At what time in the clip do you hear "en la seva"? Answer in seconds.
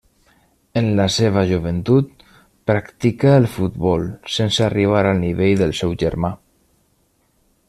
0.79-1.43